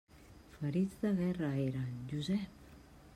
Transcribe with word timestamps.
Ferits 0.53 0.95
de 1.03 1.11
guerra, 1.19 1.51
eren, 1.67 1.93
Josep! 2.15 2.61